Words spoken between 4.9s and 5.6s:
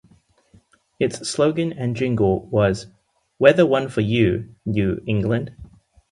England.